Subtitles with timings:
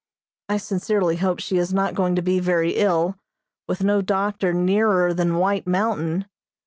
[0.49, 3.19] I sincerely hope she is not going to be very ill,
[3.67, 6.25] with no doctor nearer than White Mountain.